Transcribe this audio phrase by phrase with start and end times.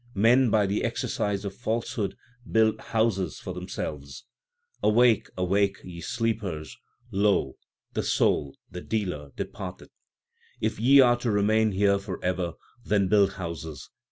[0.15, 2.17] Men by the exercise of falsehood
[2.51, 4.25] build houses for themselves.
[4.81, 6.75] Awake, awake, ye sleepers;
[7.11, 7.57] lo!
[7.93, 9.91] the soul the dealer departeth.
[10.59, 12.53] If ye are to remain here for ever,
[12.83, 13.91] then build houses.